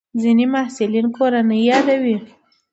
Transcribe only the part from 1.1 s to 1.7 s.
د کورنۍ